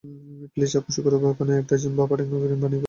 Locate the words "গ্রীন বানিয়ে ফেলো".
2.31-2.79